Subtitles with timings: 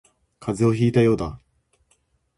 [0.39, 1.39] 風邪をひいたようだ